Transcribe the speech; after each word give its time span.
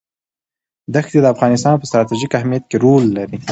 دښتې 0.95 1.19
د 1.21 1.27
افغانستان 1.33 1.73
په 1.77 1.85
ستراتیژیک 1.89 2.31
اهمیت 2.39 2.63
کې 2.69 2.77
رول 2.85 3.03
لري. 3.17 3.37